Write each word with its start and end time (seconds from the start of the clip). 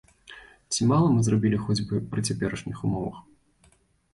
Ці 0.75 0.87
мала 0.91 1.11
мы 1.17 1.21
зрабілі 1.27 1.59
хоць 1.65 1.77
бы 1.91 2.01
пры 2.15 2.25
цяперашніх 2.31 2.77
умовах? 2.89 3.17